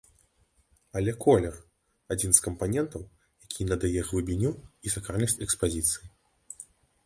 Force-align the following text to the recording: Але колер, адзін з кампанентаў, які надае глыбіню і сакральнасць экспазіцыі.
Але 1.01 1.11
колер, 1.25 1.55
адзін 2.15 2.31
з 2.39 2.41
кампанентаў, 2.47 3.05
які 3.47 3.69
надае 3.71 4.01
глыбіню 4.11 4.51
і 4.89 4.99
сакральнасць 4.99 5.41
экспазіцыі. 5.49 6.05